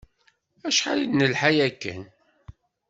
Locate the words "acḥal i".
0.67-1.05